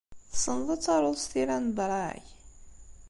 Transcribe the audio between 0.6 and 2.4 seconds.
ad taruḍ s tira n Braille?